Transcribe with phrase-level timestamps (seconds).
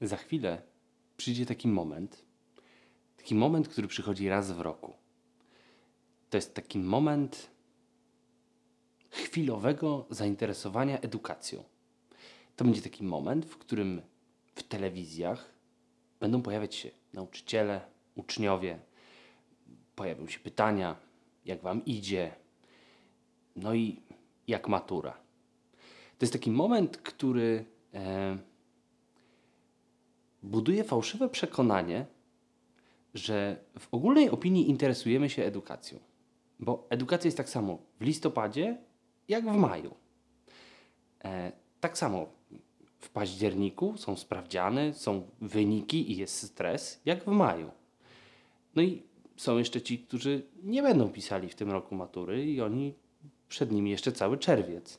[0.00, 0.62] za chwilę
[1.16, 2.24] przyjdzie taki moment,
[3.16, 4.94] taki moment, który przychodzi raz w roku.
[6.30, 7.50] To jest taki moment
[9.10, 11.64] chwilowego zainteresowania edukacją.
[12.56, 14.02] To będzie taki moment, w którym
[14.54, 15.52] w telewizjach
[16.20, 17.80] będą pojawiać się nauczyciele,
[18.14, 18.78] uczniowie,
[19.96, 20.96] pojawią się pytania,
[21.44, 22.32] jak wam idzie,
[23.56, 24.02] no i
[24.46, 25.12] jak matura.
[26.18, 27.64] To jest taki moment, który
[27.94, 28.38] e,
[30.42, 32.06] buduje fałszywe przekonanie,
[33.14, 35.98] że w ogólnej opinii interesujemy się edukacją.
[36.60, 38.78] Bo edukacja jest tak samo w listopadzie,
[39.28, 39.94] jak w maju.
[41.24, 42.26] E, tak samo
[42.98, 47.70] w październiku są sprawdziany, są wyniki i jest stres, jak w maju.
[48.76, 49.02] No i
[49.36, 52.94] są jeszcze ci, którzy nie będą pisali w tym roku matury i oni
[53.48, 54.98] przed nimi jeszcze cały czerwiec.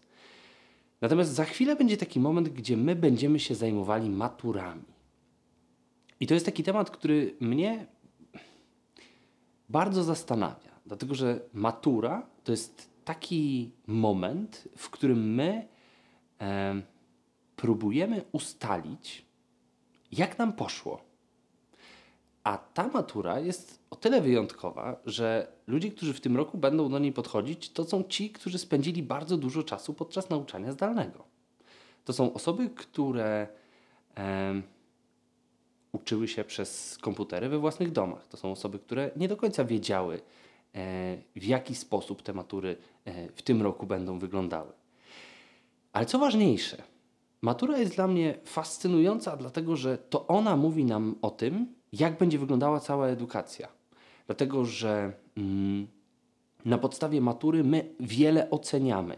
[1.01, 4.84] Natomiast za chwilę będzie taki moment, gdzie my będziemy się zajmowali maturami.
[6.21, 7.85] I to jest taki temat, który mnie
[9.70, 15.68] bardzo zastanawia, dlatego że matura to jest taki moment, w którym my
[16.41, 16.82] e,
[17.55, 19.26] próbujemy ustalić,
[20.12, 21.01] jak nam poszło.
[22.43, 26.99] A ta matura jest o tyle wyjątkowa, że ludzie, którzy w tym roku będą do
[26.99, 31.23] niej podchodzić, to są ci, którzy spędzili bardzo dużo czasu podczas nauczania zdalnego.
[32.05, 33.48] To są osoby, które
[34.17, 34.62] e,
[35.91, 38.27] uczyły się przez komputery we własnych domach.
[38.27, 40.21] To są osoby, które nie do końca wiedziały,
[40.75, 44.71] e, w jaki sposób te matury e, w tym roku będą wyglądały.
[45.93, 46.83] Ale co ważniejsze,
[47.41, 52.39] matura jest dla mnie fascynująca, dlatego że to ona mówi nam o tym, jak będzie
[52.39, 53.67] wyglądała cała edukacja.
[54.26, 55.87] Dlatego, że mm,
[56.65, 59.17] na podstawie matury my wiele oceniamy.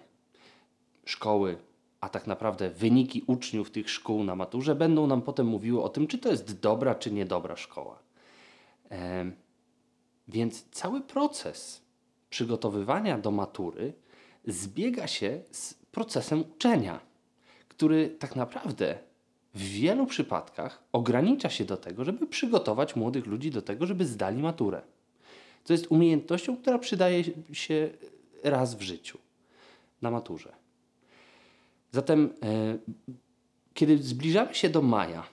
[1.05, 1.57] Szkoły,
[2.03, 6.07] a tak naprawdę wyniki uczniów tych szkół na maturze będą nam potem mówiły o tym,
[6.07, 7.99] czy to jest dobra, czy niedobra szkoła.
[8.91, 9.31] E,
[10.27, 11.81] więc cały proces
[12.29, 13.93] przygotowywania do matury
[14.47, 16.99] zbiega się z procesem uczenia,
[17.67, 18.97] który tak naprawdę
[19.53, 24.41] w wielu przypadkach ogranicza się do tego, żeby przygotować młodych ludzi do tego, żeby zdali
[24.41, 24.81] maturę.
[25.63, 27.89] Co jest umiejętnością, która przydaje się
[28.43, 29.17] raz w życiu
[30.01, 30.62] na maturze.
[31.93, 32.77] Zatem, e,
[33.73, 35.23] kiedy zbliżamy się do maja,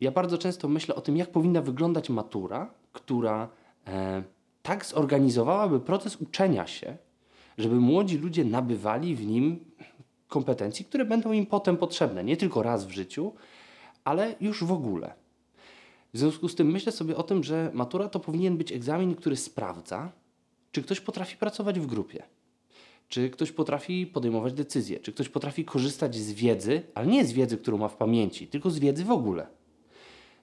[0.00, 3.48] ja bardzo często myślę o tym, jak powinna wyglądać matura, która
[3.86, 4.22] e,
[4.62, 6.96] tak zorganizowałaby proces uczenia się,
[7.58, 9.64] żeby młodzi ludzie nabywali w nim
[10.28, 13.32] kompetencji, które będą im potem potrzebne, nie tylko raz w życiu,
[14.04, 15.14] ale już w ogóle.
[16.14, 19.36] W związku z tym myślę sobie o tym, że matura to powinien być egzamin, który
[19.36, 20.12] sprawdza,
[20.72, 22.22] czy ktoś potrafi pracować w grupie,
[23.08, 27.58] czy ktoś potrafi podejmować decyzje, czy ktoś potrafi korzystać z wiedzy, ale nie z wiedzy,
[27.58, 29.46] którą ma w pamięci, tylko z wiedzy w ogóle.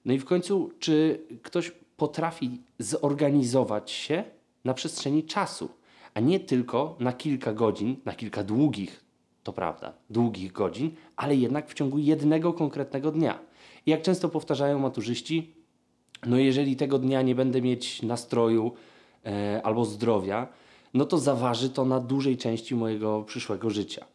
[0.06, 4.23] No i w końcu, czy ktoś potrafi zorganizować się
[4.66, 5.69] na przestrzeni czasu,
[6.13, 9.03] a nie tylko na kilka godzin, na kilka długich,
[9.44, 13.40] to prawda, długich godzin, ale jednak w ciągu jednego konkretnego dnia.
[13.85, 15.53] I jak często powtarzają maturzyści,
[16.25, 18.72] no jeżeli tego dnia nie będę mieć nastroju
[19.25, 20.47] e, albo zdrowia,
[20.93, 24.05] no to zaważy to na dużej części mojego przyszłego życia.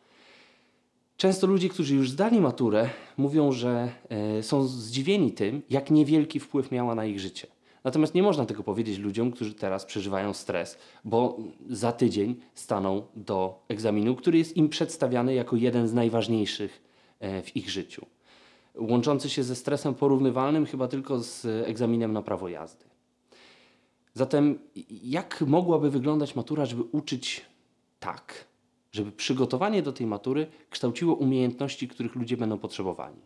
[1.16, 6.70] Często ludzie, którzy już zdali maturę, mówią, że e, są zdziwieni tym, jak niewielki wpływ
[6.70, 7.46] miała na ich życie.
[7.84, 11.38] Natomiast nie można tego powiedzieć ludziom, którzy teraz przeżywają stres, bo
[11.70, 16.82] za tydzień staną do egzaminu, który jest im przedstawiany jako jeden z najważniejszych
[17.20, 18.06] e, w ich życiu.
[18.74, 22.87] Łączący się ze stresem porównywalnym chyba tylko z egzaminem na prawo jazdy.
[24.18, 24.58] Zatem,
[25.02, 27.46] jak mogłaby wyglądać matura, żeby uczyć
[28.00, 28.44] tak,
[28.92, 33.16] żeby przygotowanie do tej matury kształciło umiejętności, których ludzie będą potrzebowali?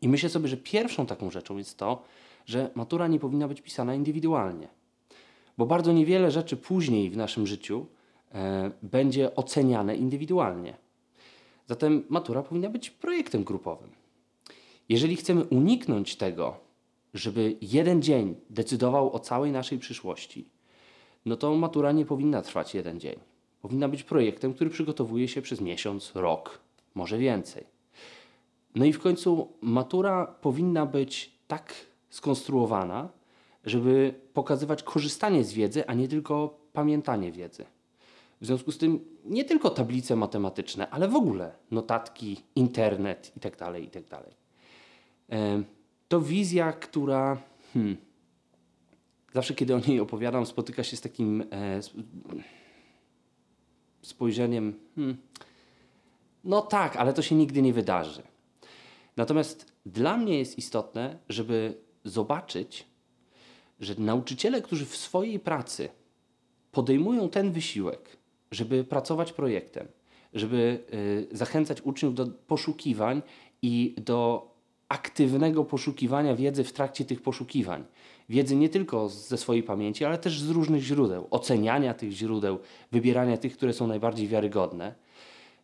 [0.00, 2.02] I myślę sobie, że pierwszą taką rzeczą jest to,
[2.46, 4.68] że matura nie powinna być pisana indywidualnie.
[5.58, 7.86] Bo bardzo niewiele rzeczy później w naszym życiu
[8.34, 10.76] e, będzie oceniane indywidualnie.
[11.66, 13.90] Zatem matura powinna być projektem grupowym.
[14.88, 16.71] Jeżeli chcemy uniknąć tego,
[17.14, 20.48] żeby jeden dzień decydował o całej naszej przyszłości,
[21.26, 23.16] no to matura nie powinna trwać jeden dzień.
[23.62, 26.58] Powinna być projektem, który przygotowuje się przez miesiąc, rok,
[26.94, 27.64] może więcej.
[28.74, 31.74] No i w końcu matura powinna być tak
[32.10, 33.08] skonstruowana,
[33.64, 37.64] żeby pokazywać korzystanie z wiedzy, a nie tylko pamiętanie wiedzy.
[38.40, 43.56] W związku z tym nie tylko tablice matematyczne, ale w ogóle notatki, internet itd.
[43.56, 44.22] Tak itd.
[46.12, 47.42] To wizja, która
[47.72, 47.96] hmm,
[49.34, 51.80] zawsze kiedy o niej opowiadam, spotyka się z takim e,
[54.02, 55.16] spojrzeniem, hmm,
[56.44, 58.22] no tak, ale to się nigdy nie wydarzy.
[59.16, 61.74] Natomiast dla mnie jest istotne, żeby
[62.04, 62.86] zobaczyć,
[63.80, 65.88] że nauczyciele, którzy w swojej pracy
[66.72, 68.16] podejmują ten wysiłek,
[68.50, 69.88] żeby pracować projektem,
[70.34, 70.84] żeby
[71.32, 73.22] y, zachęcać uczniów do poszukiwań
[73.62, 74.51] i do
[74.92, 77.84] aktywnego poszukiwania wiedzy w trakcie tych poszukiwań.
[78.28, 82.58] Wiedzy nie tylko ze swojej pamięci, ale też z różnych źródeł, oceniania tych źródeł,
[82.92, 84.94] wybierania tych, które są najbardziej wiarygodne.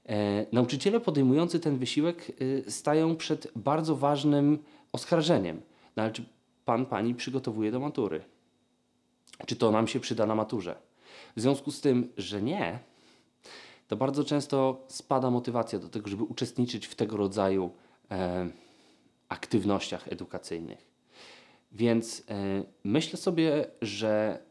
[0.08, 4.58] E, nauczyciele podejmujący ten wysiłek y, stają przed bardzo ważnym
[4.92, 5.60] oskarżeniem.
[5.96, 6.24] No ale czy
[6.64, 8.20] pan, pani przygotowuje do matury?
[9.46, 10.76] Czy to nam się przyda na maturze?
[11.36, 12.78] W związku z tym, że nie,
[13.88, 17.70] to bardzo często spada motywacja do tego, żeby uczestniczyć w tego rodzaju
[18.10, 18.48] e,
[19.28, 20.86] aktywnościach edukacyjnych.
[21.72, 24.42] Więc e, myślę sobie, że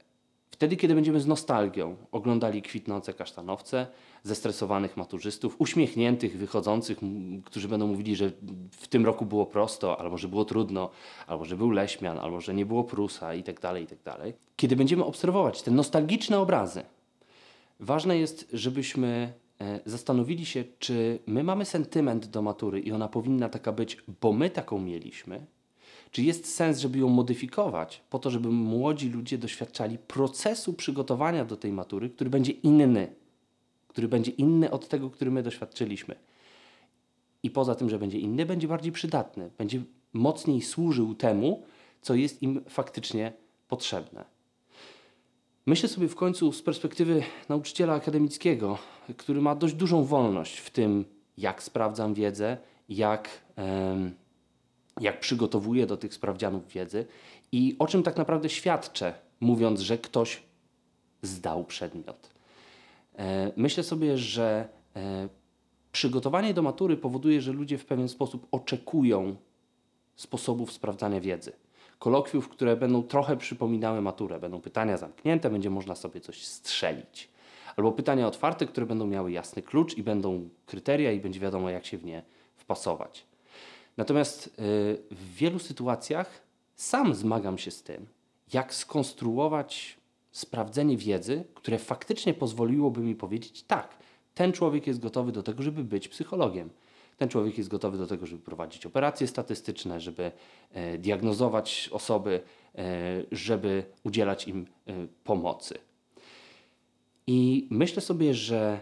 [0.51, 3.87] wtedy, kiedy będziemy z nostalgią oglądali kwitnące kasztanowce,
[4.23, 6.99] zestresowanych maturzystów, uśmiechniętych, wychodzących,
[7.45, 8.31] którzy będą mówili, że
[8.71, 10.89] w tym roku było prosto, albo że było trudno,
[11.27, 14.19] albo że był Leśmian, albo że nie było Prusa i tak dalej, i tak.
[14.55, 16.83] Kiedy będziemy obserwować te nostalgiczne obrazy,
[17.79, 19.33] ważne jest, żebyśmy
[19.85, 24.49] zastanowili się, czy my mamy sentyment do matury i ona powinna taka być, bo my
[24.49, 25.45] taką mieliśmy,
[26.11, 31.57] czy jest sens, żeby ją modyfikować, po to, żeby młodzi ludzie doświadczali procesu przygotowania do
[31.57, 33.15] tej matury, który będzie inny,
[33.87, 36.15] który będzie inny od tego, który my doświadczyliśmy.
[37.43, 39.81] I poza tym, że będzie inny, będzie bardziej przydatny, będzie
[40.13, 41.63] mocniej służył temu,
[42.01, 43.33] co jest im faktycznie
[43.67, 44.36] potrzebne.
[45.67, 48.77] Myślę sobie w końcu z perspektywy nauczyciela akademickiego,
[49.17, 51.05] który ma dość dużą wolność w tym,
[51.37, 52.57] jak sprawdzam wiedzę,
[52.89, 53.29] jak.
[54.99, 57.05] jak przygotowuję do tych sprawdzianów wiedzy
[57.51, 60.43] i o czym tak naprawdę świadczę, mówiąc, że ktoś
[61.21, 62.29] zdał przedmiot.
[63.15, 65.29] E, Myślę sobie, że e,
[65.91, 69.35] przygotowanie do matury powoduje, że ludzie w pewien sposób oczekują
[70.15, 71.51] sposobów sprawdzania wiedzy.
[71.99, 74.39] Kolokwiów, które będą trochę przypominały maturę.
[74.39, 77.29] Będą pytania zamknięte, będzie można sobie coś strzelić.
[77.77, 81.85] Albo pytania otwarte, które będą miały jasny klucz i będą kryteria i będzie wiadomo, jak
[81.85, 82.23] się w nie
[82.55, 83.25] wpasować.
[83.97, 84.51] Natomiast y,
[85.11, 86.41] w wielu sytuacjach
[86.75, 88.05] sam zmagam się z tym,
[88.53, 89.97] jak skonstruować
[90.31, 93.97] sprawdzenie wiedzy, które faktycznie pozwoliłoby mi powiedzieć: tak,
[94.35, 96.69] ten człowiek jest gotowy do tego, żeby być psychologiem.
[97.17, 100.31] Ten człowiek jest gotowy do tego, żeby prowadzić operacje statystyczne, żeby
[100.71, 102.41] e, diagnozować osoby,
[102.75, 102.83] e,
[103.31, 104.93] żeby udzielać im e,
[105.23, 105.77] pomocy.
[107.27, 108.79] I myślę sobie, że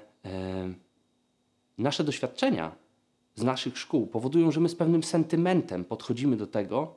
[1.78, 2.76] nasze doświadczenia
[3.36, 6.96] z naszych szkół powodują, że my z pewnym sentymentem podchodzimy do tego,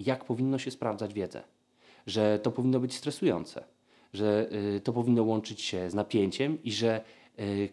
[0.00, 1.42] jak powinno się sprawdzać wiedzę.
[2.06, 3.64] Że to powinno być stresujące,
[4.12, 4.50] że
[4.84, 7.04] to powinno łączyć się z napięciem i że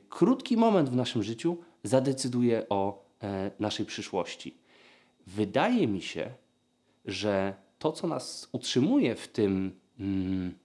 [0.09, 4.57] krótki moment w naszym życiu zadecyduje o e, naszej przyszłości.
[5.27, 6.31] Wydaje mi się,
[7.06, 10.57] że to, co nas utrzymuje w tym, mm,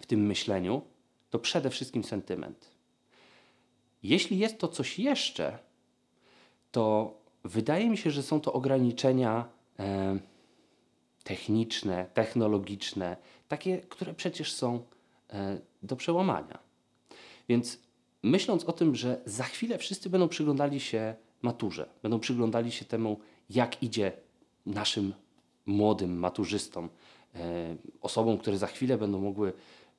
[0.00, 0.82] w tym myśleniu,
[1.30, 2.70] to przede wszystkim sentyment.
[4.02, 5.58] Jeśli jest to coś jeszcze,
[6.72, 7.14] to
[7.44, 9.48] wydaje mi się, że są to ograniczenia
[9.78, 10.18] e,
[11.24, 13.16] techniczne, technologiczne,
[13.48, 14.84] takie, które przecież są
[15.30, 16.58] e, do przełamania.
[17.48, 17.78] Więc
[18.22, 23.20] myśląc o tym, że za chwilę wszyscy będą przyglądali się maturze, będą przyglądali się temu,
[23.50, 24.12] jak idzie
[24.66, 25.12] naszym
[25.66, 26.88] młodym maturzystom,
[27.34, 29.52] e, osobom, które za chwilę będą mogły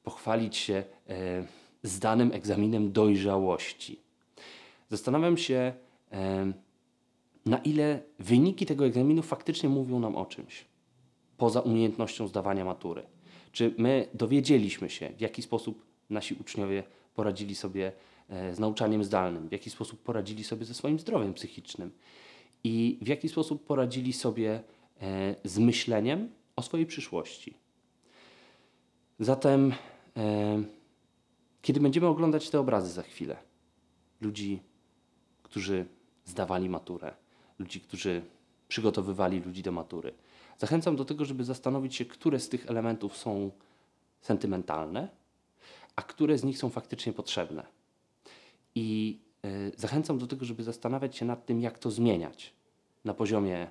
[0.03, 1.47] pochwalić się e,
[1.83, 3.99] zdanym egzaminem dojrzałości.
[4.89, 5.73] Zastanawiam się,
[6.11, 6.53] e,
[7.45, 10.65] na ile wyniki tego egzaminu faktycznie mówią nam o czymś,
[11.37, 13.03] poza umiejętnością zdawania matury.
[13.51, 16.83] Czy my dowiedzieliśmy się, w jaki sposób nasi uczniowie
[17.17, 17.91] poradzili sobie
[18.29, 21.91] e, z nauczaniem zdalnym, w jaki sposób poradzili sobie ze swoim zdrowiem psychicznym
[22.63, 24.63] i w jaki sposób poradzili sobie
[25.01, 27.57] e, z myśleniem o swojej przyszłości.
[29.19, 29.73] Zatem,
[30.17, 30.63] e,
[31.61, 33.37] kiedy będziemy oglądać te obrazy za chwilę,
[34.21, 34.59] ludzi,
[35.43, 35.85] którzy
[36.25, 37.13] zdawali maturę,
[37.59, 38.21] ludzi, którzy
[38.67, 40.13] przygotowywali ludzi do matury,
[40.57, 43.51] zachęcam do tego, żeby zastanowić się, które z tych elementów są
[44.21, 45.07] sentymentalne,
[45.97, 47.65] a które z nich są faktycznie potrzebne.
[48.75, 52.53] I y, zachęcam do tego, żeby zastanawiać się nad tym, jak to zmieniać
[53.05, 53.67] na poziomie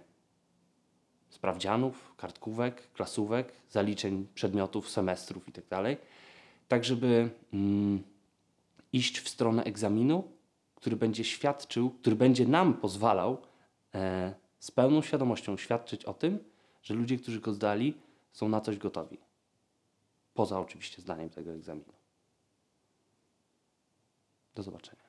[1.30, 5.96] sprawdzianów, kartkówek, klasówek, zaliczeń przedmiotów, semestrów itd.,
[6.68, 8.02] tak żeby mm,
[8.92, 10.24] iść w stronę egzaminu,
[10.74, 13.38] który będzie świadczył, który będzie nam pozwalał
[13.94, 16.38] e, z pełną świadomością świadczyć o tym,
[16.82, 17.94] że ludzie, którzy go zdali,
[18.32, 19.18] są na coś gotowi.
[20.34, 21.95] Poza oczywiście zdaniem tego egzaminu.
[24.56, 25.05] Do zobaczenia.